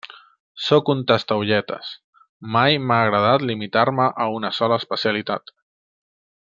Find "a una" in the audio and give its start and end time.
4.27-4.55